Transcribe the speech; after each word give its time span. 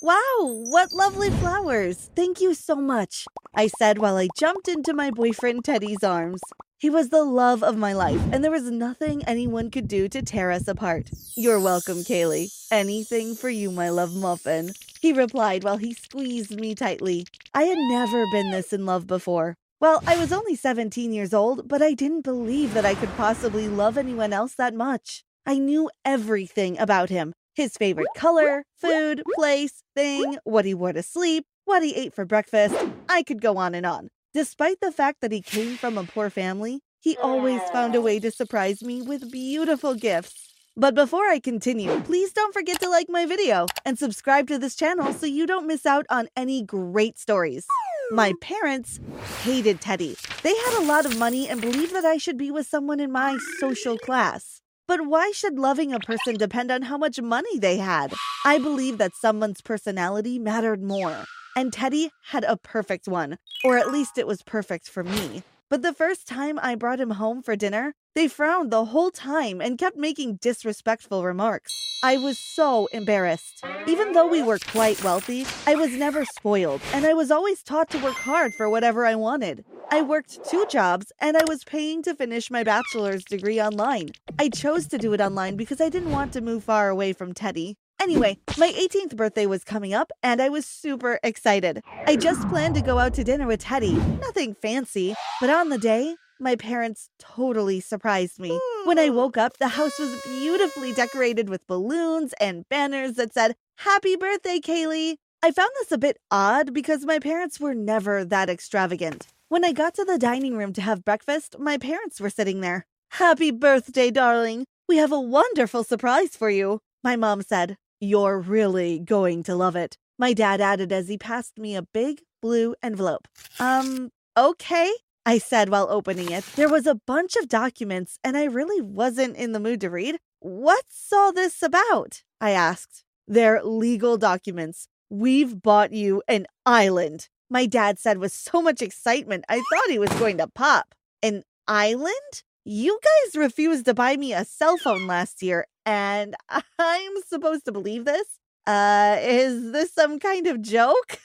Wow, 0.00 0.62
what 0.68 0.92
lovely 0.92 1.28
flowers! 1.28 2.10
Thank 2.14 2.40
you 2.40 2.54
so 2.54 2.76
much, 2.76 3.26
I 3.52 3.66
said 3.66 3.98
while 3.98 4.16
I 4.16 4.28
jumped 4.38 4.68
into 4.68 4.94
my 4.94 5.10
boyfriend 5.10 5.64
Teddy's 5.64 6.04
arms. 6.04 6.40
He 6.78 6.88
was 6.88 7.08
the 7.08 7.24
love 7.24 7.64
of 7.64 7.76
my 7.76 7.92
life, 7.92 8.20
and 8.32 8.44
there 8.44 8.52
was 8.52 8.70
nothing 8.70 9.24
anyone 9.24 9.68
could 9.68 9.88
do 9.88 10.08
to 10.10 10.22
tear 10.22 10.52
us 10.52 10.68
apart. 10.68 11.10
You're 11.34 11.58
welcome, 11.58 12.04
Kaylee. 12.04 12.52
Anything 12.70 13.34
for 13.34 13.50
you, 13.50 13.72
my 13.72 13.88
love 13.88 14.14
muffin. 14.14 14.70
He 15.00 15.12
replied 15.12 15.64
while 15.64 15.78
he 15.78 15.94
squeezed 15.94 16.60
me 16.60 16.76
tightly. 16.76 17.26
I 17.52 17.64
had 17.64 17.78
never 17.78 18.24
been 18.30 18.52
this 18.52 18.72
in 18.72 18.86
love 18.86 19.08
before. 19.08 19.56
Well, 19.80 20.02
I 20.08 20.16
was 20.18 20.32
only 20.32 20.56
17 20.56 21.12
years 21.12 21.32
old, 21.32 21.68
but 21.68 21.82
I 21.82 21.94
didn't 21.94 22.22
believe 22.22 22.74
that 22.74 22.84
I 22.84 22.96
could 22.96 23.14
possibly 23.16 23.68
love 23.68 23.96
anyone 23.96 24.32
else 24.32 24.54
that 24.56 24.74
much. 24.74 25.22
I 25.46 25.58
knew 25.58 25.88
everything 26.04 26.78
about 26.78 27.10
him 27.10 27.32
his 27.54 27.76
favorite 27.76 28.06
color, 28.16 28.64
food, 28.76 29.22
place, 29.34 29.82
thing, 29.96 30.36
what 30.44 30.64
he 30.64 30.74
wore 30.74 30.92
to 30.92 31.02
sleep, 31.02 31.44
what 31.64 31.82
he 31.82 31.94
ate 31.94 32.14
for 32.14 32.24
breakfast. 32.24 32.74
I 33.08 33.24
could 33.24 33.40
go 33.40 33.56
on 33.56 33.74
and 33.74 33.84
on. 33.84 34.10
Despite 34.32 34.80
the 34.80 34.92
fact 34.92 35.20
that 35.22 35.32
he 35.32 35.42
came 35.42 35.76
from 35.76 35.98
a 35.98 36.04
poor 36.04 36.30
family, 36.30 36.80
he 37.00 37.16
always 37.16 37.60
found 37.72 37.96
a 37.96 38.00
way 38.00 38.20
to 38.20 38.30
surprise 38.30 38.82
me 38.82 39.02
with 39.02 39.32
beautiful 39.32 39.94
gifts. 39.94 40.54
But 40.76 40.94
before 40.94 41.26
I 41.26 41.40
continue, 41.40 42.00
please 42.02 42.32
don't 42.32 42.54
forget 42.54 42.80
to 42.80 42.88
like 42.88 43.08
my 43.08 43.26
video 43.26 43.66
and 43.84 43.98
subscribe 43.98 44.46
to 44.48 44.58
this 44.58 44.76
channel 44.76 45.12
so 45.12 45.26
you 45.26 45.44
don't 45.44 45.66
miss 45.66 45.84
out 45.84 46.06
on 46.08 46.28
any 46.36 46.62
great 46.62 47.18
stories. 47.18 47.66
My 48.10 48.32
parents 48.40 49.00
hated 49.42 49.82
Teddy. 49.82 50.16
They 50.42 50.54
had 50.54 50.78
a 50.78 50.86
lot 50.86 51.04
of 51.04 51.18
money 51.18 51.46
and 51.46 51.60
believed 51.60 51.94
that 51.94 52.06
I 52.06 52.16
should 52.16 52.38
be 52.38 52.50
with 52.50 52.66
someone 52.66 53.00
in 53.00 53.12
my 53.12 53.36
social 53.60 53.98
class. 53.98 54.62
But 54.86 55.06
why 55.06 55.30
should 55.32 55.58
loving 55.58 55.92
a 55.92 56.00
person 56.00 56.36
depend 56.36 56.70
on 56.70 56.82
how 56.82 56.96
much 56.96 57.20
money 57.20 57.58
they 57.58 57.76
had? 57.76 58.14
I 58.46 58.56
believe 58.58 58.96
that 58.96 59.12
someone's 59.14 59.60
personality 59.60 60.38
mattered 60.38 60.82
more. 60.82 61.24
And 61.54 61.70
Teddy 61.70 62.10
had 62.28 62.44
a 62.44 62.56
perfect 62.56 63.08
one, 63.08 63.36
or 63.62 63.76
at 63.76 63.92
least 63.92 64.16
it 64.16 64.26
was 64.26 64.42
perfect 64.42 64.88
for 64.88 65.04
me. 65.04 65.42
But 65.70 65.82
the 65.82 65.92
first 65.92 66.26
time 66.26 66.58
I 66.62 66.74
brought 66.76 66.98
him 66.98 67.10
home 67.10 67.42
for 67.42 67.54
dinner, 67.54 67.94
they 68.14 68.26
frowned 68.26 68.70
the 68.70 68.86
whole 68.86 69.10
time 69.10 69.60
and 69.60 69.76
kept 69.76 69.98
making 69.98 70.36
disrespectful 70.36 71.24
remarks. 71.24 72.00
I 72.02 72.16
was 72.16 72.38
so 72.38 72.88
embarrassed. 72.90 73.62
Even 73.86 74.12
though 74.12 74.26
we 74.26 74.42
were 74.42 74.58
quite 74.58 75.04
wealthy, 75.04 75.44
I 75.66 75.74
was 75.74 75.92
never 75.92 76.24
spoiled, 76.24 76.80
and 76.94 77.04
I 77.04 77.12
was 77.12 77.30
always 77.30 77.62
taught 77.62 77.90
to 77.90 77.98
work 77.98 78.16
hard 78.16 78.54
for 78.54 78.70
whatever 78.70 79.04
I 79.04 79.14
wanted. 79.14 79.62
I 79.90 80.00
worked 80.00 80.42
two 80.48 80.64
jobs 80.70 81.12
and 81.20 81.36
I 81.36 81.44
was 81.46 81.64
paying 81.64 82.02
to 82.04 82.14
finish 82.14 82.50
my 82.50 82.62
bachelor's 82.62 83.24
degree 83.24 83.60
online. 83.60 84.10
I 84.38 84.48
chose 84.48 84.86
to 84.88 84.98
do 84.98 85.12
it 85.12 85.20
online 85.20 85.56
because 85.56 85.80
I 85.80 85.90
didn't 85.90 86.12
want 86.12 86.32
to 86.32 86.40
move 86.40 86.64
far 86.64 86.88
away 86.88 87.12
from 87.12 87.34
Teddy. 87.34 87.76
Anyway, 88.00 88.38
my 88.56 88.70
18th 88.72 89.16
birthday 89.16 89.46
was 89.46 89.64
coming 89.64 89.92
up 89.92 90.12
and 90.22 90.40
I 90.40 90.48
was 90.48 90.64
super 90.64 91.18
excited. 91.22 91.82
I 92.06 92.16
just 92.16 92.48
planned 92.48 92.76
to 92.76 92.80
go 92.80 92.98
out 92.98 93.14
to 93.14 93.24
dinner 93.24 93.46
with 93.46 93.60
Teddy. 93.60 93.94
Nothing 94.20 94.54
fancy, 94.54 95.14
but 95.40 95.50
on 95.50 95.68
the 95.68 95.78
day, 95.78 96.14
my 96.40 96.54
parents 96.54 97.10
totally 97.18 97.80
surprised 97.80 98.38
me. 98.38 98.58
When 98.84 98.98
I 98.98 99.08
hmm. 99.08 99.16
woke 99.16 99.36
up, 99.36 99.58
the 99.58 99.68
house 99.68 99.98
was 99.98 100.22
beautifully 100.22 100.92
decorated 100.92 101.48
with 101.48 101.66
balloons 101.66 102.32
and 102.40 102.68
banners 102.68 103.14
that 103.14 103.34
said, 103.34 103.56
Happy 103.78 104.16
birthday, 104.16 104.60
Kaylee! 104.60 105.16
I 105.42 105.50
found 105.50 105.70
this 105.78 105.92
a 105.92 105.98
bit 105.98 106.18
odd 106.30 106.72
because 106.72 107.04
my 107.04 107.18
parents 107.18 107.60
were 107.60 107.74
never 107.74 108.24
that 108.24 108.48
extravagant. 108.48 109.26
When 109.48 109.64
I 109.64 109.72
got 109.72 109.94
to 109.94 110.04
the 110.04 110.18
dining 110.18 110.56
room 110.56 110.72
to 110.74 110.82
have 110.82 111.04
breakfast, 111.04 111.56
my 111.58 111.78
parents 111.78 112.20
were 112.20 112.30
sitting 112.30 112.60
there. 112.60 112.86
Happy 113.12 113.50
birthday, 113.50 114.10
darling! 114.10 114.66
We 114.88 114.98
have 114.98 115.12
a 115.12 115.20
wonderful 115.20 115.84
surprise 115.84 116.36
for 116.36 116.50
you, 116.50 116.80
my 117.02 117.16
mom 117.16 117.42
said. 117.42 117.76
You're 118.00 118.38
really 118.38 118.98
going 118.98 119.42
to 119.44 119.54
love 119.54 119.76
it, 119.76 119.96
my 120.18 120.32
dad 120.32 120.60
added 120.60 120.92
as 120.92 121.08
he 121.08 121.18
passed 121.18 121.58
me 121.58 121.76
a 121.76 121.82
big 121.82 122.22
blue 122.40 122.74
envelope. 122.82 123.26
Um, 123.58 124.10
okay, 124.36 124.92
I 125.26 125.38
said 125.38 125.68
while 125.68 125.88
opening 125.90 126.30
it. 126.30 126.44
There 126.56 126.68
was 126.68 126.86
a 126.86 126.94
bunch 126.94 127.36
of 127.36 127.48
documents, 127.48 128.18
and 128.22 128.36
I 128.36 128.44
really 128.44 128.80
wasn't 128.80 129.36
in 129.36 129.52
the 129.52 129.60
mood 129.60 129.80
to 129.82 129.90
read. 129.90 130.18
What's 130.40 131.12
all 131.12 131.32
this 131.32 131.62
about? 131.62 132.22
I 132.40 132.52
asked. 132.52 133.04
They're 133.26 133.62
legal 133.62 134.16
documents. 134.16 134.88
We've 135.10 135.60
bought 135.60 135.92
you 135.92 136.22
an 136.28 136.46
island, 136.64 137.28
my 137.50 137.66
dad 137.66 137.98
said 137.98 138.18
with 138.18 138.32
so 138.32 138.60
much 138.60 138.82
excitement, 138.82 139.44
I 139.48 139.56
thought 139.56 139.90
he 139.90 139.98
was 139.98 140.10
going 140.10 140.38
to 140.38 140.48
pop. 140.48 140.94
An 141.22 141.42
island? 141.66 142.42
You 142.64 142.98
guys 143.02 143.36
refused 143.36 143.86
to 143.86 143.94
buy 143.94 144.16
me 144.16 144.34
a 144.34 144.44
cell 144.44 144.76
phone 144.76 145.06
last 145.06 145.42
year, 145.42 145.66
and 145.88 146.36
I'm 146.78 147.12
supposed 147.26 147.64
to 147.64 147.72
believe 147.72 148.04
this? 148.04 148.26
Uh, 148.66 149.16
is 149.22 149.72
this 149.72 149.92
some 149.94 150.18
kind 150.18 150.46
of 150.46 150.60
joke? 150.60 151.18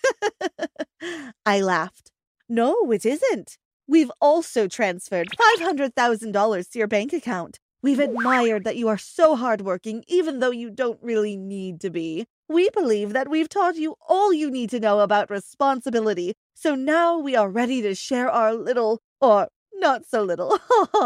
I 1.46 1.60
laughed. 1.60 2.12
No, 2.48 2.90
it 2.92 3.06
isn't. 3.06 3.58
We've 3.86 4.12
also 4.22 4.70
transferred 4.70 5.28
$500,000 5.60 6.72
to 6.72 6.80
your 6.80 6.88
bank 6.88 7.12
account. 7.12 7.60
We've 7.82 8.00
admired 8.00 8.64
that 8.64 8.78
you 8.78 8.88
are 8.88 8.98
so 8.98 9.36
hardworking, 9.36 10.06
even 10.08 10.40
though 10.40 10.52
you 10.52 10.70
don't 10.70 11.00
really 11.02 11.36
need 11.36 11.82
to 11.82 11.90
be. 11.90 12.26
We 12.48 12.70
believe 12.70 13.12
that 13.12 13.30
we've 13.30 13.50
taught 13.50 13.76
you 13.76 13.96
all 14.08 14.32
you 14.32 14.50
need 14.50 14.70
to 14.70 14.80
know 14.80 15.02
about 15.02 15.30
responsibility, 15.30 16.36
so 16.54 16.76
now 16.76 17.18
we 17.18 17.36
are 17.36 17.50
ready 17.50 17.82
to 17.82 17.94
share 17.94 18.30
our 18.30 18.54
little, 18.54 19.02
or 19.20 19.50
not 19.74 20.06
so 20.06 20.24
little, 20.24 20.58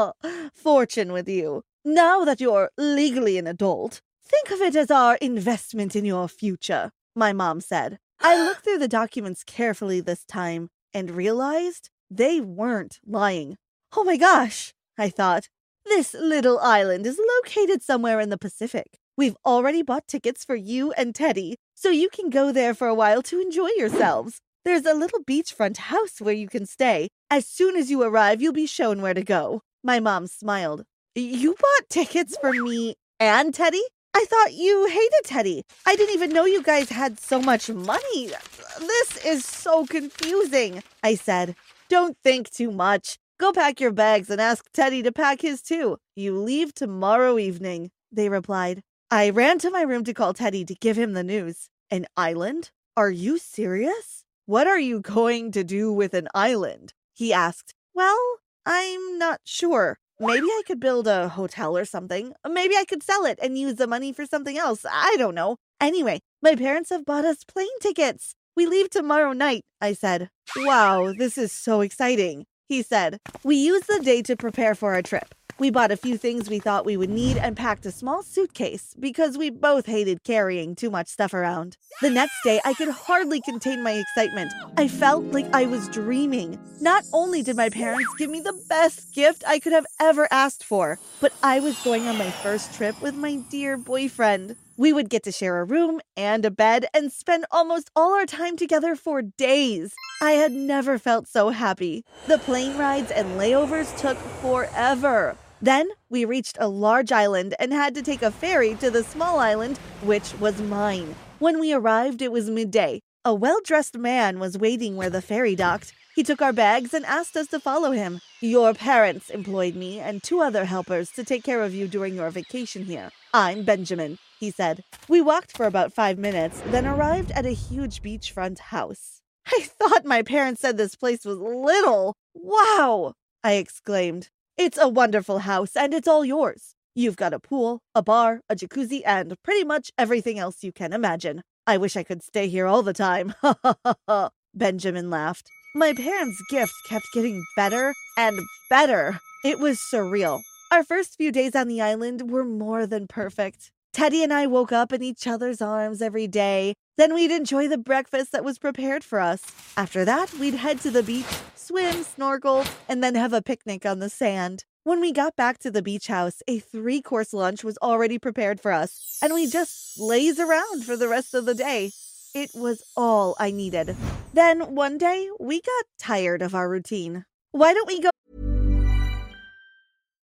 fortune 0.54 1.12
with 1.12 1.28
you. 1.28 1.64
Now 1.90 2.26
that 2.26 2.42
you're 2.42 2.70
legally 2.78 3.38
an 3.38 3.48
adult, 3.48 4.02
think 4.22 4.52
of 4.52 4.60
it 4.60 4.76
as 4.76 4.92
our 4.92 5.16
investment 5.22 5.96
in 5.96 6.04
your 6.04 6.28
future, 6.28 6.92
my 7.16 7.32
mom 7.32 7.62
said. 7.62 7.98
I 8.20 8.44
looked 8.44 8.66
through 8.66 8.80
the 8.80 8.90
documents 8.90 9.46
carefully 9.46 10.02
this 10.02 10.26
time 10.26 10.68
and 10.94 11.12
realized 11.12 11.90
they 12.12 12.42
weren't 12.42 13.00
lying. 13.06 13.56
Oh 13.96 14.04
my 14.04 14.18
gosh, 14.18 14.74
I 14.98 15.08
thought. 15.08 15.48
This 15.86 16.14
little 16.14 16.60
island 16.60 17.06
is 17.06 17.22
located 17.38 17.82
somewhere 17.82 18.20
in 18.20 18.32
the 18.32 18.38
Pacific. 18.38 19.00
We've 19.16 19.38
already 19.46 19.82
bought 19.82 20.10
tickets 20.10 20.44
for 20.44 20.58
you 20.58 20.92
and 20.92 21.16
Teddy, 21.16 21.56
so 21.74 21.90
you 21.90 22.10
can 22.10 22.30
go 22.30 22.52
there 22.52 22.74
for 22.74 22.90
a 22.90 22.96
while 22.96 23.22
to 23.22 23.40
enjoy 23.40 23.70
yourselves. 23.78 24.42
There's 24.66 24.86
a 24.86 24.94
little 24.94 25.24
beachfront 25.24 25.78
house 25.78 26.20
where 26.20 26.34
you 26.34 26.50
can 26.50 26.66
stay. 26.66 27.08
As 27.32 27.48
soon 27.48 27.78
as 27.78 27.90
you 27.90 28.04
arrive, 28.04 28.42
you'll 28.42 28.52
be 28.52 28.68
shown 28.68 29.02
where 29.02 29.14
to 29.14 29.24
go. 29.24 29.62
My 29.86 30.02
mom 30.02 30.28
smiled. 30.28 30.84
You 31.20 31.56
bought 31.56 31.90
tickets 31.90 32.38
for 32.40 32.52
me 32.52 32.94
and 33.20 33.52
Teddy? 33.52 33.82
I 34.14 34.26
thought 34.26 34.54
you 34.54 34.86
hated 34.86 35.24
Teddy. 35.24 35.64
I 35.88 35.96
didn't 35.96 36.14
even 36.14 36.30
know 36.30 36.46
you 36.46 36.62
guys 36.62 36.90
had 36.90 37.20
so 37.20 37.42
much 37.42 37.72
money. 37.72 38.30
This 38.78 39.26
is 39.26 39.44
so 39.44 39.88
confusing, 39.88 40.84
I 41.02 41.16
said. 41.16 41.56
Don't 41.90 42.16
think 42.24 42.52
too 42.52 42.70
much. 42.70 43.18
Go 43.40 43.52
pack 43.52 43.80
your 43.80 43.92
bags 43.92 44.30
and 44.30 44.40
ask 44.40 44.72
Teddy 44.74 45.02
to 45.02 45.12
pack 45.12 45.42
his 45.42 45.64
too. 45.64 45.98
You 46.16 46.38
leave 46.38 46.76
tomorrow 46.76 47.40
evening, 47.40 47.90
they 48.12 48.30
replied. 48.30 48.84
I 49.10 49.32
ran 49.32 49.58
to 49.60 49.72
my 49.72 49.82
room 49.82 50.04
to 50.04 50.14
call 50.14 50.36
Teddy 50.36 50.66
to 50.66 50.76
give 50.76 51.00
him 51.00 51.14
the 51.14 51.24
news. 51.24 51.68
An 51.90 52.06
island? 52.16 52.70
Are 52.96 53.10
you 53.10 53.40
serious? 53.40 54.24
What 54.46 54.68
are 54.68 54.80
you 54.80 55.02
going 55.02 55.52
to 55.54 55.64
do 55.64 55.92
with 55.92 56.14
an 56.14 56.28
island? 56.36 56.94
He 57.16 57.34
asked. 57.34 57.74
Well, 57.96 58.38
I'm 58.68 59.18
not 59.18 59.40
sure. 59.46 59.98
Maybe 60.20 60.48
I 60.48 60.62
could 60.66 60.80
build 60.80 61.08
a 61.08 61.30
hotel 61.30 61.78
or 61.78 61.86
something. 61.86 62.34
Maybe 62.48 62.76
I 62.76 62.86
could 62.86 63.04
sell 63.04 63.26
it 63.26 63.38
and 63.42 63.58
use 63.58 63.76
the 63.76 63.88
money 63.88 64.12
for 64.12 64.26
something 64.26 64.58
else. 64.58 64.86
I 64.90 65.16
don't 65.18 65.36
know. 65.36 65.58
Anyway, 65.80 66.22
my 66.42 66.56
parents 66.56 66.90
have 66.90 67.06
bought 67.06 67.26
us 67.26 67.44
plane 67.44 67.80
tickets. 67.82 68.34
We 68.56 68.66
leave 68.66 68.90
tomorrow 68.90 69.34
night, 69.34 69.64
I 69.80 69.94
said. 69.94 70.30
Wow, 70.56 71.14
this 71.16 71.38
is 71.38 71.52
so 71.52 71.82
exciting 71.82 72.46
he 72.68 72.82
said. 72.82 73.20
We 73.44 73.56
use 73.56 73.84
the 73.84 74.00
day 74.00 74.22
to 74.24 74.36
prepare 74.36 74.76
for 74.76 74.94
our 74.94 75.02
trip. 75.02 75.34
We 75.60 75.72
bought 75.72 75.92
a 75.92 75.98
few 75.98 76.18
things 76.20 76.52
we 76.52 76.60
thought 76.60 76.86
we 76.86 76.98
would 76.98 77.10
need 77.10 77.36
and 77.38 77.58
packed 77.58 77.88
a 77.88 77.92
small 77.92 78.22
suitcase 78.22 78.96
because 79.00 79.40
we 79.40 79.50
both 79.50 79.88
hated 79.88 80.24
carrying 80.24 80.76
too 80.76 80.92
much 80.92 81.08
stuff 81.08 81.34
around. 81.34 81.78
The 82.00 82.12
next 82.12 82.36
day, 82.44 82.62
I 82.64 82.76
could 82.76 82.90
hardly 82.90 83.42
contain 83.42 83.82
my 83.82 83.94
excitement. 83.94 84.54
I 84.78 84.88
felt 84.88 85.24
like 85.26 85.52
I 85.56 85.66
was 85.66 85.90
dreaming. 85.90 86.60
Not 86.80 87.06
only 87.12 87.42
did 87.42 87.56
my 87.56 87.70
parents 87.70 88.14
give 88.20 88.30
me 88.30 88.40
the 88.40 88.54
best 88.70 89.16
gift 89.16 89.44
I 89.48 89.58
could 89.58 89.74
have 89.74 89.88
ever 90.00 90.28
asked 90.30 90.64
for, 90.64 91.00
but 91.20 91.34
I 91.42 91.60
was 91.60 91.82
going 91.84 92.08
on 92.08 92.20
my 92.20 92.30
first 92.30 92.76
trip 92.76 93.02
with 93.02 93.16
my 93.16 93.38
dear 93.50 93.78
boyfriend. 93.78 94.58
We 94.78 94.94
would 94.94 95.10
get 95.10 95.24
to 95.24 95.32
share 95.32 95.60
a 95.60 95.64
room 95.64 96.02
and 96.16 96.46
a 96.46 96.52
bed 96.52 96.86
and 96.94 97.12
spend 97.12 97.48
almost 97.50 97.90
all 97.96 98.14
our 98.14 98.28
time 98.28 98.58
together 98.58 98.96
for 98.96 99.24
days. 99.24 99.96
I 100.22 100.34
had 100.34 100.52
never 100.52 101.00
felt 101.00 101.28
so 101.28 101.50
happy. 101.50 102.06
The 102.28 102.38
plane 102.38 102.78
rides 102.78 103.10
and 103.10 103.40
layovers 103.40 103.98
took 103.98 104.20
forever. 104.40 105.36
Then 105.62 105.90
we 106.10 106.26
reached 106.26 106.58
a 106.60 106.68
large 106.68 107.12
island 107.12 107.56
and 107.60 107.74
had 107.74 107.96
to 107.96 108.02
take 108.02 108.22
a 108.22 108.32
ferry 108.32 108.76
to 108.76 108.92
the 108.92 109.04
small 109.04 109.40
island, 109.40 109.78
which 110.02 110.34
was 110.40 110.62
mine. 110.62 111.16
When 111.40 111.60
we 111.60 111.74
arrived, 111.74 112.22
it 112.22 112.32
was 112.32 112.50
midday. 112.50 113.02
A 113.26 113.34
well 113.34 113.60
dressed 113.64 113.98
man 113.98 114.40
was 114.40 114.58
waiting 114.58 114.96
where 114.96 115.10
the 115.10 115.22
ferry 115.22 115.56
docked. 115.56 115.94
He 116.16 116.24
took 116.24 116.42
our 116.42 116.54
bags 116.54 116.94
and 116.94 117.06
asked 117.06 117.38
us 117.38 117.48
to 117.48 117.60
follow 117.60 117.92
him. 117.92 118.22
Your 118.42 118.74
parents 118.74 119.30
employed 119.30 119.76
me 119.76 120.00
and 120.00 120.24
two 120.24 120.42
other 120.42 120.66
helpers 120.66 121.12
to 121.12 121.24
take 121.24 121.44
care 121.44 121.62
of 121.62 121.74
you 121.74 121.88
during 121.88 122.16
your 122.16 122.30
vacation 122.30 122.86
here. 122.86 123.12
I'm 123.34 123.64
Benjamin 123.64 124.18
he 124.40 124.52
said. 124.52 124.84
We 125.08 125.22
walked 125.22 125.56
for 125.56 125.66
about 125.66 125.94
five 125.94 126.18
minutes, 126.18 126.62
then 126.68 126.86
arrived 126.86 127.32
at 127.32 127.46
a 127.46 127.52
huge 127.52 128.02
beachfront 128.02 128.60
house. 128.60 129.22
I 129.48 129.62
thought 129.62 130.06
my 130.06 130.22
parents 130.22 130.62
said 130.62 130.78
this 130.78 130.96
place 130.96 131.26
was 131.26 131.38
little. 131.38 132.16
Wow! 132.34 133.14
I 133.44 133.54
exclaimed. 133.54 134.30
It's 134.58 134.80
a 134.80 134.88
wonderful 134.88 135.40
house, 135.40 135.76
and 135.76 135.94
it's 135.94 136.08
all 136.08 136.26
yours. 136.26 136.74
You've 136.96 137.16
got 137.16 137.32
a 137.32 137.40
pool, 137.40 137.84
a 137.94 138.02
bar, 138.02 138.42
a 138.50 138.56
jacuzzi, 138.56 139.04
and 139.06 139.36
pretty 139.44 139.64
much 139.64 139.92
everything 140.00 140.40
else 140.40 140.64
you 140.64 140.72
can 140.72 140.94
imagine. 140.94 141.44
I 141.68 141.78
wish 141.78 141.96
I 141.96 142.02
could 142.02 142.24
stay 142.24 142.48
here 142.48 142.66
all 142.66 142.82
the 142.82 142.92
time. 142.92 143.36
Benjamin 144.56 145.12
laughed. 145.12 145.48
My 145.76 145.94
parents' 145.94 146.42
gift 146.50 146.74
kept 146.90 147.06
getting 147.14 147.46
better 147.56 147.94
and 148.18 148.40
better. 148.68 149.20
It 149.46 149.60
was 149.60 149.78
surreal. 149.94 150.42
Our 150.72 150.84
first 150.84 151.18
few 151.18 151.32
days 151.32 151.56
on 151.56 151.68
the 151.68 151.80
island 151.80 152.32
were 152.32 152.44
more 152.44 152.88
than 152.88 153.06
perfect. 153.06 153.72
Teddy 153.94 154.24
and 154.24 154.34
I 154.34 154.48
woke 154.48 154.72
up 154.72 154.92
in 154.92 155.04
each 155.04 155.28
other's 155.28 155.62
arms 155.62 156.02
every 156.02 156.28
day. 156.28 156.74
Then 156.98 157.14
we'd 157.14 157.30
enjoy 157.30 157.68
the 157.68 157.78
breakfast 157.78 158.32
that 158.32 158.44
was 158.44 158.58
prepared 158.58 159.04
for 159.04 159.20
us. 159.20 159.44
After 159.78 160.04
that, 160.04 160.34
we'd 160.34 160.56
head 160.56 160.82
to 160.82 160.90
the 160.90 161.04
beach, 161.04 161.28
swim, 161.56 162.04
snorkel, 162.04 162.66
and 162.90 163.04
then 163.04 163.14
have 163.14 163.34
a 163.34 163.42
picnic 163.42 163.86
on 163.86 164.00
the 164.00 164.10
sand. 164.10 164.66
When 164.84 165.00
we 165.00 165.12
got 165.12 165.36
back 165.36 165.60
to 165.60 165.70
the 165.70 165.84
beach 165.84 166.08
house, 166.08 166.42
a 166.48 166.58
three 166.58 167.04
course 167.04 167.34
lunch 167.34 167.64
was 167.64 167.78
already 167.84 168.18
prepared 168.18 168.60
for 168.60 168.72
us, 168.72 169.20
and 169.22 169.32
we 169.32 169.46
just 169.46 170.00
laze 170.00 170.40
around 170.40 170.86
for 170.86 170.98
the 170.98 171.08
rest 171.08 171.36
of 171.36 171.46
the 171.46 171.54
day. 171.54 171.92
It 172.34 172.50
was 172.56 172.84
all 172.96 173.36
I 173.40 173.52
needed. 173.52 173.96
Then 174.34 174.74
one 174.74 174.98
day, 174.98 175.30
we 175.40 175.62
got 175.62 175.86
tired 176.00 176.42
of 176.42 176.56
our 176.56 176.68
routine. 176.68 177.26
Why 177.52 177.76
don't 177.76 177.88
we 177.88 178.02
go? 178.02 178.10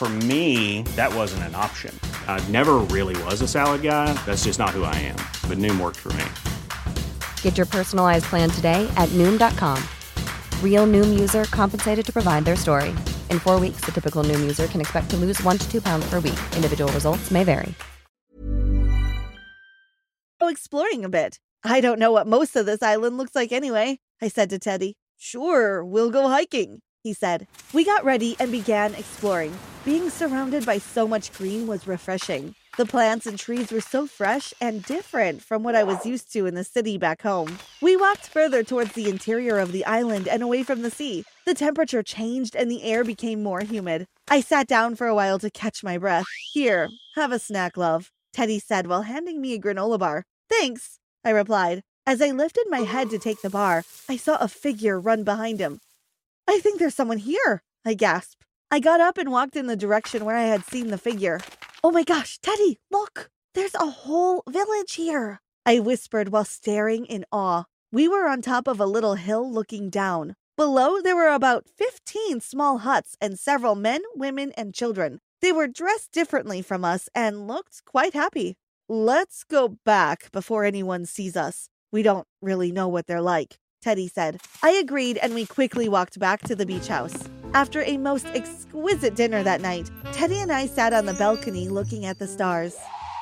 For 0.00 0.08
me, 0.08 0.80
that 0.96 1.14
wasn't 1.14 1.42
an 1.42 1.54
option. 1.54 1.94
I 2.26 2.42
never 2.48 2.76
really 2.88 3.22
was 3.24 3.42
a 3.42 3.46
salad 3.46 3.82
guy. 3.82 4.14
That's 4.24 4.44
just 4.44 4.58
not 4.58 4.70
who 4.70 4.82
I 4.82 4.94
am. 4.96 5.16
But 5.46 5.58
Noom 5.58 5.78
worked 5.78 5.98
for 5.98 6.10
me. 6.14 6.24
Get 7.42 7.58
your 7.58 7.66
personalized 7.66 8.24
plan 8.24 8.48
today 8.48 8.90
at 8.96 9.10
Noom.com. 9.10 9.78
Real 10.64 10.86
Noom 10.86 11.20
user 11.20 11.44
compensated 11.50 12.06
to 12.06 12.12
provide 12.14 12.46
their 12.46 12.56
story. 12.56 12.94
In 13.28 13.38
four 13.38 13.60
weeks, 13.60 13.82
the 13.82 13.92
typical 13.92 14.24
Noom 14.24 14.40
user 14.40 14.68
can 14.68 14.80
expect 14.80 15.10
to 15.10 15.18
lose 15.18 15.38
one 15.42 15.58
to 15.58 15.70
two 15.70 15.82
pounds 15.82 16.08
per 16.08 16.18
week. 16.20 16.40
Individual 16.56 16.90
results 16.92 17.30
may 17.30 17.44
vary. 17.44 17.74
Go 20.40 20.48
exploring 20.48 21.04
a 21.04 21.10
bit. 21.10 21.40
I 21.62 21.82
don't 21.82 21.98
know 21.98 22.10
what 22.10 22.26
most 22.26 22.56
of 22.56 22.64
this 22.64 22.82
island 22.82 23.18
looks 23.18 23.36
like 23.36 23.52
anyway, 23.52 23.98
I 24.22 24.28
said 24.28 24.48
to 24.48 24.58
Teddy. 24.58 24.96
Sure, 25.18 25.84
we'll 25.84 26.10
go 26.10 26.30
hiking 26.30 26.80
he 27.02 27.12
said. 27.12 27.46
We 27.72 27.84
got 27.84 28.04
ready 28.04 28.36
and 28.38 28.50
began 28.52 28.94
exploring. 28.94 29.56
Being 29.84 30.10
surrounded 30.10 30.66
by 30.66 30.78
so 30.78 31.08
much 31.08 31.32
green 31.32 31.66
was 31.66 31.86
refreshing. 31.86 32.54
The 32.76 32.86
plants 32.86 33.26
and 33.26 33.38
trees 33.38 33.72
were 33.72 33.80
so 33.80 34.06
fresh 34.06 34.54
and 34.60 34.84
different 34.84 35.42
from 35.42 35.62
what 35.62 35.74
I 35.74 35.82
was 35.82 36.06
used 36.06 36.32
to 36.32 36.46
in 36.46 36.54
the 36.54 36.64
city 36.64 36.98
back 36.98 37.22
home. 37.22 37.58
We 37.82 37.96
walked 37.96 38.28
further 38.28 38.62
towards 38.62 38.92
the 38.92 39.08
interior 39.08 39.58
of 39.58 39.72
the 39.72 39.84
island 39.84 40.28
and 40.28 40.42
away 40.42 40.62
from 40.62 40.82
the 40.82 40.90
sea. 40.90 41.24
The 41.46 41.54
temperature 41.54 42.02
changed 42.02 42.54
and 42.54 42.70
the 42.70 42.82
air 42.84 43.04
became 43.04 43.42
more 43.42 43.60
humid. 43.60 44.06
I 44.28 44.40
sat 44.40 44.66
down 44.66 44.96
for 44.96 45.06
a 45.06 45.14
while 45.14 45.38
to 45.40 45.50
catch 45.50 45.82
my 45.82 45.98
breath. 45.98 46.26
Here, 46.52 46.88
have 47.16 47.32
a 47.32 47.38
snack, 47.38 47.76
love, 47.76 48.12
Teddy 48.32 48.58
said 48.58 48.86
while 48.86 49.02
handing 49.02 49.40
me 49.40 49.54
a 49.54 49.58
granola 49.58 49.98
bar. 49.98 50.24
Thanks, 50.48 50.98
I 51.24 51.30
replied. 51.30 51.82
As 52.06 52.22
I 52.22 52.30
lifted 52.30 52.64
my 52.68 52.80
head 52.80 53.10
to 53.10 53.18
take 53.18 53.42
the 53.42 53.50
bar, 53.50 53.84
I 54.08 54.16
saw 54.16 54.36
a 54.36 54.48
figure 54.48 54.98
run 54.98 55.24
behind 55.24 55.60
him. 55.60 55.80
I 56.50 56.58
think 56.58 56.80
there's 56.80 56.96
someone 56.96 57.18
here, 57.18 57.62
I 57.84 57.94
gasped. 57.94 58.44
I 58.72 58.80
got 58.80 59.00
up 59.00 59.18
and 59.18 59.30
walked 59.30 59.54
in 59.54 59.68
the 59.68 59.76
direction 59.76 60.24
where 60.24 60.34
I 60.34 60.46
had 60.46 60.64
seen 60.64 60.88
the 60.88 60.98
figure. 60.98 61.38
Oh 61.84 61.92
my 61.92 62.02
gosh, 62.02 62.40
Teddy, 62.40 62.80
look! 62.90 63.30
There's 63.54 63.76
a 63.76 63.86
whole 63.86 64.42
village 64.48 64.94
here, 64.94 65.40
I 65.64 65.78
whispered 65.78 66.30
while 66.30 66.44
staring 66.44 67.06
in 67.06 67.24
awe. 67.30 67.66
We 67.92 68.08
were 68.08 68.26
on 68.26 68.42
top 68.42 68.66
of 68.66 68.80
a 68.80 68.84
little 68.84 69.14
hill 69.14 69.48
looking 69.48 69.90
down. 69.90 70.34
Below, 70.56 71.00
there 71.00 71.14
were 71.14 71.32
about 71.32 71.68
15 71.68 72.40
small 72.40 72.78
huts 72.78 73.16
and 73.20 73.38
several 73.38 73.76
men, 73.76 74.02
women, 74.16 74.50
and 74.56 74.74
children. 74.74 75.20
They 75.40 75.52
were 75.52 75.68
dressed 75.68 76.10
differently 76.10 76.62
from 76.62 76.84
us 76.84 77.08
and 77.14 77.46
looked 77.46 77.84
quite 77.84 78.12
happy. 78.12 78.56
Let's 78.88 79.44
go 79.44 79.78
back 79.86 80.32
before 80.32 80.64
anyone 80.64 81.06
sees 81.06 81.36
us. 81.36 81.68
We 81.92 82.02
don't 82.02 82.26
really 82.42 82.72
know 82.72 82.88
what 82.88 83.06
they're 83.06 83.22
like. 83.22 83.60
Teddy 83.80 84.08
said. 84.08 84.40
I 84.62 84.70
agreed, 84.72 85.18
and 85.18 85.34
we 85.34 85.46
quickly 85.46 85.88
walked 85.88 86.18
back 86.18 86.42
to 86.42 86.54
the 86.54 86.66
beach 86.66 86.88
house. 86.88 87.16
After 87.54 87.82
a 87.82 87.96
most 87.96 88.26
exquisite 88.26 89.14
dinner 89.14 89.42
that 89.42 89.60
night, 89.60 89.90
Teddy 90.12 90.38
and 90.38 90.52
I 90.52 90.66
sat 90.66 90.92
on 90.92 91.06
the 91.06 91.14
balcony 91.14 91.68
looking 91.68 92.04
at 92.04 92.18
the 92.18 92.26
stars. 92.26 92.76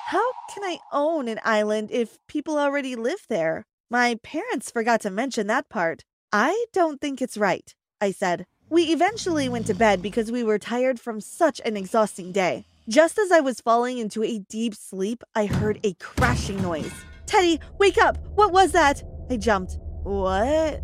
How 0.07 0.33
can 0.53 0.65
I 0.65 0.79
own 0.93 1.29
an 1.29 1.41
island 1.45 1.91
if 1.91 2.19
people 2.29 2.59
already 2.59 2.97
live 2.97 3.27
there? 3.29 3.65
My 3.91 4.19
parents 4.23 4.71
forgot 4.71 5.01
to 5.03 5.11
mention 5.11 5.47
that 5.47 5.69
part. 5.69 6.05
I 6.33 6.67
don't 6.73 7.01
think 7.01 7.23
it's 7.23 7.39
right, 7.39 7.75
I 8.01 8.11
said. 8.11 8.47
We 8.69 8.85
eventually 8.93 9.49
went 9.49 9.67
to 9.69 9.75
bed 9.75 10.03
because 10.03 10.31
we 10.31 10.45
were 10.45 10.59
tired 10.59 11.01
from 11.01 11.23
such 11.23 11.59
an 11.65 11.77
exhausting 11.77 12.33
day. 12.33 12.67
Just 12.87 13.19
as 13.19 13.33
I 13.33 13.41
was 13.41 13.61
falling 13.61 13.99
into 13.99 14.23
a 14.23 14.41
deep 14.41 14.75
sleep, 14.75 15.23
I 15.35 15.47
heard 15.47 15.81
a 15.85 15.95
crashing 15.95 16.61
noise. 16.61 16.93
Teddy, 17.27 17.61
wake 17.79 17.99
up! 17.99 18.19
What 18.35 18.53
was 18.53 18.73
that? 18.73 19.03
I 19.31 19.37
jumped. 19.37 19.79
What? 20.09 20.83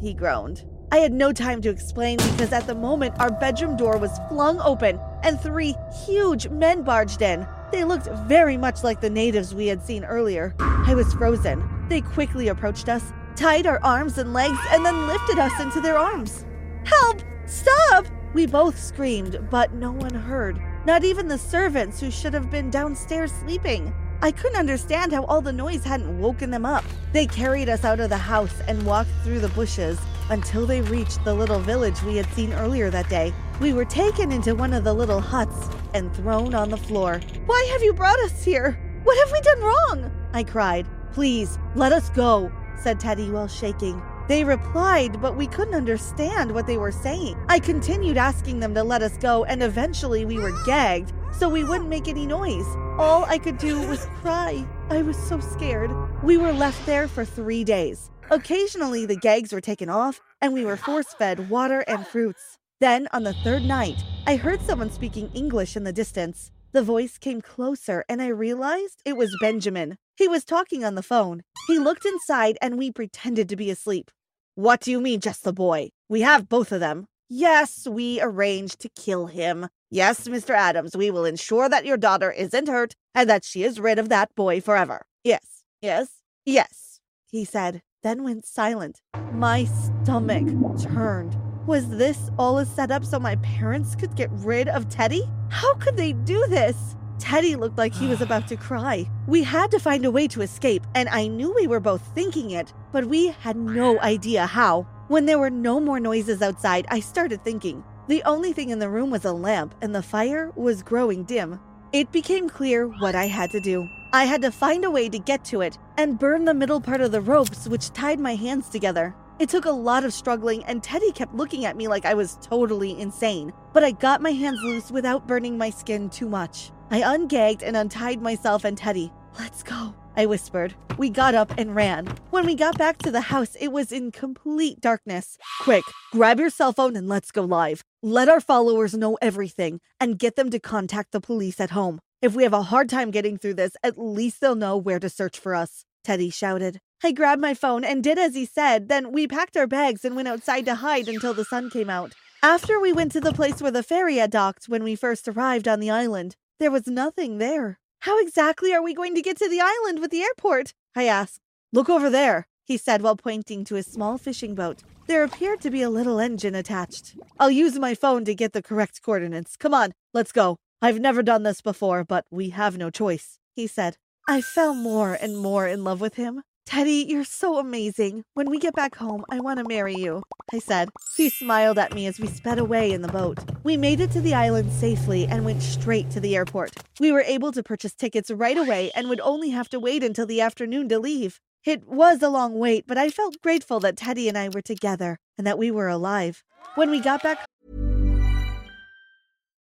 He 0.00 0.14
groaned. 0.14 0.64
I 0.90 0.98
had 0.98 1.12
no 1.12 1.32
time 1.32 1.62
to 1.62 1.70
explain 1.70 2.16
because 2.16 2.52
at 2.52 2.66
the 2.66 2.74
moment 2.74 3.14
our 3.20 3.30
bedroom 3.30 3.76
door 3.76 3.98
was 3.98 4.18
flung 4.28 4.60
open 4.60 4.98
and 5.22 5.40
three 5.40 5.76
huge 6.04 6.48
men 6.48 6.82
barged 6.82 7.22
in. 7.22 7.46
They 7.70 7.84
looked 7.84 8.08
very 8.26 8.56
much 8.56 8.82
like 8.82 9.00
the 9.00 9.08
natives 9.08 9.54
we 9.54 9.68
had 9.68 9.80
seen 9.80 10.04
earlier. 10.04 10.56
I 10.58 10.92
was 10.96 11.14
frozen. 11.14 11.62
They 11.88 12.00
quickly 12.00 12.48
approached 12.48 12.88
us, 12.88 13.12
tied 13.36 13.68
our 13.68 13.78
arms 13.84 14.18
and 14.18 14.32
legs, 14.32 14.58
and 14.70 14.84
then 14.84 15.06
lifted 15.06 15.38
us 15.38 15.60
into 15.60 15.80
their 15.80 15.96
arms. 15.96 16.44
Help! 16.84 17.22
Stop! 17.46 18.06
We 18.34 18.46
both 18.46 18.76
screamed, 18.76 19.38
but 19.52 19.72
no 19.72 19.92
one 19.92 20.14
heard. 20.14 20.60
Not 20.84 21.04
even 21.04 21.28
the 21.28 21.38
servants 21.38 22.00
who 22.00 22.10
should 22.10 22.34
have 22.34 22.50
been 22.50 22.70
downstairs 22.70 23.30
sleeping. 23.30 23.94
I 24.24 24.32
couldn't 24.32 24.58
understand 24.58 25.12
how 25.12 25.24
all 25.24 25.42
the 25.42 25.52
noise 25.52 25.84
hadn't 25.84 26.18
woken 26.18 26.50
them 26.50 26.64
up. 26.64 26.82
They 27.12 27.26
carried 27.26 27.68
us 27.68 27.84
out 27.84 28.00
of 28.00 28.08
the 28.08 28.16
house 28.16 28.58
and 28.66 28.86
walked 28.86 29.10
through 29.22 29.40
the 29.40 29.50
bushes 29.50 30.00
until 30.30 30.64
they 30.64 30.80
reached 30.80 31.22
the 31.26 31.34
little 31.34 31.58
village 31.58 32.02
we 32.02 32.16
had 32.16 32.32
seen 32.32 32.54
earlier 32.54 32.88
that 32.88 33.10
day. 33.10 33.34
We 33.60 33.74
were 33.74 33.84
taken 33.84 34.32
into 34.32 34.54
one 34.54 34.72
of 34.72 34.82
the 34.82 34.94
little 34.94 35.20
huts 35.20 35.68
and 35.92 36.10
thrown 36.16 36.54
on 36.54 36.70
the 36.70 36.78
floor. 36.78 37.20
Why 37.44 37.68
have 37.72 37.82
you 37.82 37.92
brought 37.92 38.18
us 38.20 38.42
here? 38.42 38.78
What 39.02 39.18
have 39.18 39.30
we 39.30 39.42
done 39.42 39.60
wrong? 39.60 40.28
I 40.32 40.42
cried. 40.42 40.86
Please, 41.12 41.58
let 41.74 41.92
us 41.92 42.08
go, 42.08 42.50
said 42.80 42.98
Teddy 42.98 43.30
while 43.30 43.46
shaking. 43.46 44.02
They 44.26 44.42
replied, 44.42 45.20
but 45.20 45.36
we 45.36 45.48
couldn't 45.48 45.74
understand 45.74 46.50
what 46.50 46.66
they 46.66 46.78
were 46.78 46.92
saying. 46.92 47.36
I 47.50 47.58
continued 47.58 48.16
asking 48.16 48.60
them 48.60 48.72
to 48.72 48.82
let 48.82 49.02
us 49.02 49.18
go, 49.18 49.44
and 49.44 49.62
eventually 49.62 50.24
we 50.24 50.38
were 50.38 50.64
gagged 50.64 51.12
so 51.38 51.48
we 51.48 51.64
wouldn't 51.64 51.88
make 51.88 52.08
any 52.08 52.26
noise. 52.26 52.66
All 52.98 53.24
I 53.24 53.38
could 53.38 53.58
do 53.58 53.86
was 53.88 54.06
cry. 54.20 54.66
I 54.90 55.02
was 55.02 55.16
so 55.16 55.40
scared. 55.40 55.90
We 56.22 56.36
were 56.36 56.52
left 56.52 56.84
there 56.86 57.08
for 57.08 57.24
three 57.24 57.64
days. 57.64 58.10
Occasionally, 58.30 59.06
the 59.06 59.16
gags 59.16 59.52
were 59.52 59.60
taken 59.60 59.88
off, 59.88 60.20
and 60.40 60.52
we 60.52 60.64
were 60.64 60.76
force 60.76 61.12
fed 61.14 61.50
water 61.50 61.80
and 61.86 62.06
fruits. 62.06 62.58
Then, 62.80 63.08
on 63.12 63.24
the 63.24 63.34
third 63.34 63.62
night, 63.62 64.02
I 64.26 64.36
heard 64.36 64.62
someone 64.62 64.90
speaking 64.90 65.30
English 65.34 65.76
in 65.76 65.84
the 65.84 65.92
distance. 65.92 66.50
The 66.72 66.82
voice 66.82 67.18
came 67.18 67.40
closer, 67.40 68.04
and 68.08 68.20
I 68.22 68.28
realized 68.28 69.00
it 69.04 69.16
was 69.16 69.36
Benjamin. 69.40 69.96
He 70.16 70.26
was 70.26 70.44
talking 70.44 70.84
on 70.84 70.94
the 70.94 71.02
phone. 71.02 71.42
He 71.66 71.78
looked 71.78 72.04
inside, 72.04 72.58
and 72.60 72.78
we 72.78 72.90
pretended 72.90 73.48
to 73.48 73.56
be 73.56 73.70
asleep. 73.70 74.10
What 74.54 74.80
do 74.80 74.90
you 74.90 75.00
mean, 75.00 75.20
just 75.20 75.44
the 75.44 75.52
boy? 75.52 75.90
We 76.08 76.22
have 76.22 76.48
both 76.48 76.72
of 76.72 76.80
them. 76.80 77.06
Yes, 77.28 77.86
we 77.88 78.20
arranged 78.20 78.80
to 78.80 78.88
kill 78.88 79.26
him. 79.26 79.68
Yes, 79.94 80.26
Mr. 80.26 80.56
Adams, 80.56 80.96
we 80.96 81.12
will 81.12 81.24
ensure 81.24 81.68
that 81.68 81.86
your 81.86 81.96
daughter 81.96 82.32
isn't 82.32 82.66
hurt 82.66 82.96
and 83.14 83.30
that 83.30 83.44
she 83.44 83.62
is 83.62 83.78
rid 83.78 84.00
of 84.00 84.08
that 84.08 84.34
boy 84.34 84.60
forever. 84.60 85.06
Yes, 85.22 85.62
yes, 85.80 86.08
yes, 86.44 86.98
he 87.30 87.44
said, 87.44 87.80
then 88.02 88.24
went 88.24 88.44
silent. 88.44 89.02
My 89.30 89.66
stomach 89.66 90.48
turned. 90.82 91.36
Was 91.68 91.88
this 91.88 92.28
all 92.40 92.58
a 92.58 92.66
setup 92.66 93.04
so 93.04 93.20
my 93.20 93.36
parents 93.36 93.94
could 93.94 94.16
get 94.16 94.30
rid 94.32 94.66
of 94.66 94.88
Teddy? 94.88 95.22
How 95.50 95.74
could 95.74 95.96
they 95.96 96.12
do 96.12 96.44
this? 96.48 96.96
Teddy 97.20 97.54
looked 97.54 97.78
like 97.78 97.94
he 97.94 98.08
was 98.08 98.20
about 98.20 98.48
to 98.48 98.56
cry. 98.56 99.08
We 99.28 99.44
had 99.44 99.70
to 99.70 99.78
find 99.78 100.04
a 100.04 100.10
way 100.10 100.26
to 100.26 100.42
escape, 100.42 100.84
and 100.96 101.08
I 101.08 101.28
knew 101.28 101.54
we 101.54 101.68
were 101.68 101.78
both 101.78 102.02
thinking 102.16 102.50
it, 102.50 102.72
but 102.90 103.04
we 103.04 103.28
had 103.28 103.54
no 103.54 104.00
idea 104.00 104.44
how. 104.44 104.88
When 105.06 105.26
there 105.26 105.38
were 105.38 105.50
no 105.50 105.78
more 105.78 106.00
noises 106.00 106.42
outside, 106.42 106.84
I 106.88 106.98
started 106.98 107.44
thinking. 107.44 107.84
The 108.06 108.22
only 108.24 108.52
thing 108.52 108.68
in 108.68 108.80
the 108.80 108.90
room 108.90 109.10
was 109.10 109.24
a 109.24 109.32
lamp, 109.32 109.74
and 109.80 109.94
the 109.94 110.02
fire 110.02 110.52
was 110.56 110.82
growing 110.82 111.24
dim. 111.24 111.58
It 111.90 112.12
became 112.12 112.50
clear 112.50 112.86
what 112.86 113.14
I 113.14 113.26
had 113.26 113.50
to 113.52 113.60
do. 113.60 113.88
I 114.12 114.26
had 114.26 114.42
to 114.42 114.52
find 114.52 114.84
a 114.84 114.90
way 114.90 115.08
to 115.08 115.18
get 115.18 115.42
to 115.46 115.62
it 115.62 115.78
and 115.96 116.18
burn 116.18 116.44
the 116.44 116.52
middle 116.52 116.82
part 116.82 117.00
of 117.00 117.12
the 117.12 117.22
ropes 117.22 117.66
which 117.66 117.92
tied 117.92 118.20
my 118.20 118.34
hands 118.34 118.68
together. 118.68 119.14
It 119.38 119.48
took 119.48 119.64
a 119.64 119.70
lot 119.70 120.04
of 120.04 120.12
struggling, 120.12 120.62
and 120.64 120.82
Teddy 120.82 121.12
kept 121.12 121.34
looking 121.34 121.64
at 121.64 121.78
me 121.78 121.88
like 121.88 122.04
I 122.04 122.12
was 122.12 122.38
totally 122.42 123.00
insane. 123.00 123.54
But 123.72 123.84
I 123.84 123.92
got 123.92 124.20
my 124.20 124.32
hands 124.32 124.60
loose 124.62 124.90
without 124.90 125.26
burning 125.26 125.56
my 125.56 125.70
skin 125.70 126.10
too 126.10 126.28
much. 126.28 126.72
I 126.90 127.00
ungagged 127.00 127.62
and 127.62 127.74
untied 127.74 128.20
myself 128.20 128.64
and 128.64 128.76
Teddy. 128.76 129.10
Let's 129.38 129.62
go, 129.62 129.94
I 130.14 130.26
whispered. 130.26 130.74
We 130.98 131.10
got 131.10 131.34
up 131.34 131.54
and 131.58 131.74
ran. 131.74 132.06
When 132.30 132.44
we 132.44 132.54
got 132.54 132.78
back 132.78 132.98
to 132.98 133.10
the 133.10 133.22
house, 133.22 133.56
it 133.58 133.72
was 133.72 133.90
in 133.90 134.12
complete 134.12 134.80
darkness. 134.80 135.38
Quick, 135.60 135.84
grab 136.12 136.38
your 136.38 136.50
cell 136.50 136.72
phone 136.72 136.94
and 136.94 137.08
let's 137.08 137.32
go 137.32 137.42
live. 137.42 137.82
Let 138.06 138.28
our 138.28 138.38
followers 138.38 138.92
know 138.92 139.16
everything 139.22 139.80
and 139.98 140.18
get 140.18 140.36
them 140.36 140.50
to 140.50 140.58
contact 140.58 141.12
the 141.12 141.22
police 141.22 141.58
at 141.58 141.70
home. 141.70 142.00
If 142.20 142.34
we 142.34 142.42
have 142.42 142.52
a 142.52 142.64
hard 142.64 142.90
time 142.90 143.10
getting 143.10 143.38
through 143.38 143.54
this, 143.54 143.78
at 143.82 143.96
least 143.96 144.42
they'll 144.42 144.54
know 144.54 144.76
where 144.76 145.00
to 145.00 145.08
search 145.08 145.38
for 145.38 145.54
us, 145.54 145.86
Teddy 146.04 146.28
shouted. 146.28 146.80
I 147.02 147.12
grabbed 147.12 147.40
my 147.40 147.54
phone 147.54 147.82
and 147.82 148.04
did 148.04 148.18
as 148.18 148.34
he 148.34 148.44
said. 148.44 148.90
Then 148.90 149.10
we 149.10 149.26
packed 149.26 149.56
our 149.56 149.66
bags 149.66 150.04
and 150.04 150.14
went 150.14 150.28
outside 150.28 150.66
to 150.66 150.74
hide 150.74 151.08
until 151.08 151.32
the 151.32 151.46
sun 151.46 151.70
came 151.70 151.88
out. 151.88 152.12
After 152.42 152.78
we 152.78 152.92
went 152.92 153.10
to 153.12 153.22
the 153.22 153.32
place 153.32 153.62
where 153.62 153.70
the 153.70 153.82
ferry 153.82 154.16
had 154.16 154.30
docked 154.30 154.68
when 154.68 154.84
we 154.84 154.96
first 154.96 155.26
arrived 155.26 155.66
on 155.66 155.80
the 155.80 155.88
island, 155.88 156.36
there 156.60 156.70
was 156.70 156.86
nothing 156.86 157.38
there. 157.38 157.78
How 158.00 158.20
exactly 158.20 158.74
are 158.74 158.82
we 158.82 158.92
going 158.92 159.14
to 159.14 159.22
get 159.22 159.38
to 159.38 159.48
the 159.48 159.62
island 159.62 160.00
with 160.00 160.10
the 160.10 160.20
airport? 160.20 160.74
I 160.94 161.04
asked. 161.04 161.40
Look 161.72 161.88
over 161.88 162.10
there, 162.10 162.48
he 162.64 162.76
said 162.76 163.02
while 163.02 163.16
pointing 163.16 163.64
to 163.64 163.76
a 163.76 163.82
small 163.82 164.18
fishing 164.18 164.54
boat. 164.54 164.82
There 165.06 165.22
appeared 165.22 165.60
to 165.60 165.70
be 165.70 165.82
a 165.82 165.90
little 165.90 166.18
engine 166.18 166.54
attached. 166.54 167.16
I'll 167.38 167.50
use 167.50 167.78
my 167.78 167.94
phone 167.94 168.24
to 168.24 168.34
get 168.34 168.52
the 168.52 168.62
correct 168.62 169.02
coordinates. 169.02 169.56
Come 169.56 169.74
on, 169.74 169.92
let's 170.12 170.32
go. 170.32 170.56
I've 170.80 171.00
never 171.00 171.22
done 171.22 171.42
this 171.42 171.60
before, 171.60 172.04
but 172.04 172.24
we 172.30 172.50
have 172.50 172.76
no 172.76 172.90
choice, 172.90 173.38
he 173.54 173.66
said. 173.66 173.96
I 174.26 174.40
fell 174.40 174.74
more 174.74 175.12
and 175.12 175.36
more 175.36 175.66
in 175.68 175.84
love 175.84 176.00
with 176.00 176.14
him. 176.14 176.42
Teddy, 176.66 177.04
you're 177.06 177.24
so 177.24 177.58
amazing. 177.58 178.24
When 178.32 178.48
we 178.48 178.58
get 178.58 178.74
back 178.74 178.96
home, 178.96 179.24
I 179.30 179.38
want 179.40 179.58
to 179.58 179.68
marry 179.68 179.94
you, 179.94 180.22
I 180.50 180.58
said. 180.58 180.88
He 181.14 181.28
smiled 181.28 181.78
at 181.78 181.92
me 181.94 182.06
as 182.06 182.18
we 182.18 182.26
sped 182.26 182.58
away 182.58 182.92
in 182.92 183.02
the 183.02 183.08
boat. 183.08 183.38
We 183.64 183.76
made 183.76 184.00
it 184.00 184.10
to 184.12 184.22
the 184.22 184.32
island 184.32 184.72
safely 184.72 185.26
and 185.26 185.44
went 185.44 185.62
straight 185.62 186.10
to 186.12 186.20
the 186.20 186.34
airport. 186.34 186.72
We 186.98 187.12
were 187.12 187.20
able 187.20 187.52
to 187.52 187.62
purchase 187.62 187.94
tickets 187.94 188.30
right 188.30 188.56
away 188.56 188.90
and 188.94 189.10
would 189.10 189.20
only 189.20 189.50
have 189.50 189.68
to 189.70 189.80
wait 189.80 190.02
until 190.02 190.24
the 190.26 190.40
afternoon 190.40 190.88
to 190.88 190.98
leave. 190.98 191.38
It 191.64 191.88
was 191.88 192.22
a 192.22 192.28
long 192.28 192.58
wait, 192.58 192.86
but 192.86 192.98
I 192.98 193.08
felt 193.08 193.40
grateful 193.40 193.80
that 193.80 193.96
Teddy 193.96 194.28
and 194.28 194.36
I 194.36 194.50
were 194.50 194.60
together 194.60 195.18
and 195.38 195.46
that 195.46 195.56
we 195.56 195.70
were 195.70 195.88
alive. 195.88 196.44
When 196.74 196.90
we 196.90 197.00
got 197.00 197.22
back 197.22 197.38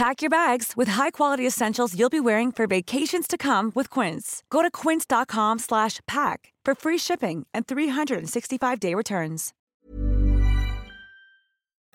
Pack 0.00 0.22
your 0.22 0.30
bags 0.30 0.78
with 0.78 0.88
high-quality 0.88 1.46
essentials 1.46 1.94
you'll 1.94 2.08
be 2.08 2.20
wearing 2.20 2.50
for 2.50 2.66
vacations 2.66 3.26
to 3.26 3.36
come 3.36 3.70
with 3.74 3.90
Quince. 3.90 4.42
Go 4.48 4.62
to 4.62 4.70
quince.com 4.70 5.58
slash 5.58 6.00
pack 6.06 6.54
for 6.64 6.74
free 6.74 6.96
shipping 6.96 7.46
and 7.52 7.66
365-day 7.66 8.94
returns. 8.94 9.52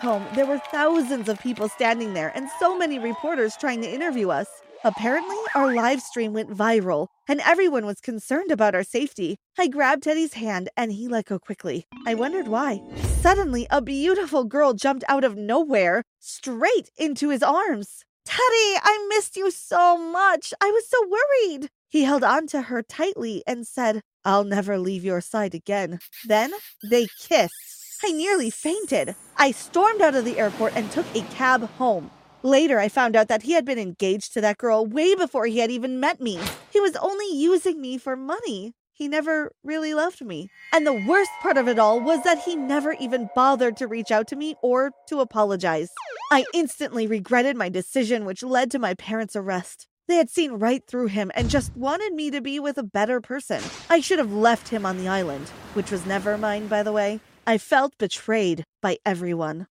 Home, 0.01 0.23
there 0.35 0.45
were 0.45 0.59
thousands 0.71 1.29
of 1.29 1.39
people 1.39 1.67
standing 1.67 2.13
there 2.13 2.31
and 2.35 2.47
so 2.59 2.77
many 2.77 2.99
reporters 2.99 3.55
trying 3.55 3.81
to 3.81 3.91
interview 3.91 4.29
us. 4.29 4.49
Apparently, 4.85 5.35
our 5.55 5.73
live 5.73 5.99
stream 5.99 6.31
went 6.31 6.51
viral 6.51 7.07
and 7.27 7.41
everyone 7.43 7.87
was 7.87 7.99
concerned 7.99 8.51
about 8.51 8.75
our 8.75 8.83
safety. 8.83 9.37
I 9.57 9.67
grabbed 9.67 10.03
Teddy's 10.03 10.35
hand 10.35 10.69
and 10.77 10.91
he 10.91 11.07
let 11.07 11.25
go 11.25 11.39
quickly. 11.39 11.87
I 12.05 12.13
wondered 12.13 12.47
why. 12.47 12.83
Suddenly, 13.19 13.65
a 13.71 13.81
beautiful 13.81 14.43
girl 14.43 14.73
jumped 14.73 15.03
out 15.09 15.23
of 15.23 15.35
nowhere 15.35 16.03
straight 16.19 16.91
into 16.97 17.29
his 17.29 17.41
arms. 17.41 18.05
Teddy, 18.25 18.79
I 18.83 19.07
missed 19.09 19.35
you 19.35 19.49
so 19.49 19.97
much. 19.97 20.53
I 20.61 20.69
was 20.69 20.87
so 20.87 20.99
worried. 21.07 21.69
He 21.89 22.03
held 22.03 22.23
on 22.23 22.45
to 22.47 22.61
her 22.61 22.83
tightly 22.83 23.41
and 23.47 23.65
said, 23.65 24.01
I'll 24.23 24.43
never 24.43 24.77
leave 24.77 25.03
your 25.03 25.19
side 25.19 25.55
again. 25.55 25.97
Then 26.27 26.51
they 26.83 27.07
kissed. 27.19 27.97
I 28.03 28.11
nearly 28.11 28.51
fainted. 28.51 29.15
I 29.35 29.49
stormed 29.49 30.01
out 30.01 30.13
of 30.13 30.25
the 30.25 30.37
airport 30.37 30.73
and 30.75 30.91
took 30.91 31.07
a 31.15 31.21
cab 31.21 31.67
home. 31.79 32.11
Later, 32.45 32.77
I 32.77 32.89
found 32.89 33.15
out 33.15 33.27
that 33.29 33.41
he 33.41 33.53
had 33.53 33.65
been 33.65 33.79
engaged 33.79 34.31
to 34.33 34.41
that 34.41 34.59
girl 34.59 34.85
way 34.85 35.15
before 35.15 35.47
he 35.47 35.57
had 35.57 35.71
even 35.71 35.99
met 35.99 36.21
me. 36.21 36.39
He 36.69 36.79
was 36.79 36.95
only 36.97 37.35
using 37.35 37.81
me 37.81 37.97
for 37.97 38.15
money. 38.15 38.75
He 38.93 39.07
never 39.07 39.51
really 39.63 39.95
loved 39.95 40.23
me. 40.23 40.51
And 40.71 40.85
the 40.85 40.93
worst 40.93 41.31
part 41.41 41.57
of 41.57 41.67
it 41.67 41.79
all 41.79 41.99
was 41.99 42.21
that 42.21 42.43
he 42.43 42.55
never 42.55 42.93
even 42.99 43.31
bothered 43.33 43.75
to 43.77 43.87
reach 43.87 44.11
out 44.11 44.27
to 44.27 44.35
me 44.35 44.53
or 44.61 44.91
to 45.07 45.21
apologize. 45.21 45.89
I 46.31 46.45
instantly 46.53 47.07
regretted 47.07 47.57
my 47.57 47.67
decision, 47.67 48.25
which 48.25 48.43
led 48.43 48.69
to 48.71 48.79
my 48.79 48.93
parents' 48.93 49.35
arrest. 49.35 49.87
They 50.07 50.17
had 50.17 50.29
seen 50.29 50.59
right 50.59 50.85
through 50.85 51.07
him 51.07 51.31
and 51.33 51.49
just 51.49 51.75
wanted 51.75 52.13
me 52.13 52.29
to 52.29 52.41
be 52.41 52.59
with 52.59 52.77
a 52.77 52.83
better 52.83 53.21
person. 53.21 53.63
I 53.89 54.01
should 54.01 54.19
have 54.19 54.31
left 54.31 54.67
him 54.67 54.85
on 54.85 54.99
the 54.99 55.07
island, 55.07 55.49
which 55.73 55.89
was 55.89 56.05
never 56.05 56.37
mine, 56.37 56.67
by 56.67 56.83
the 56.83 56.93
way. 56.93 57.21
I 57.47 57.57
felt 57.57 57.97
betrayed 57.97 58.65
by 58.83 58.99
everyone. 59.03 59.65